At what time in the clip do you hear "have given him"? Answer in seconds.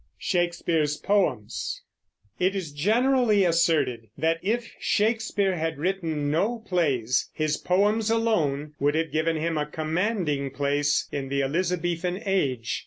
8.95-9.59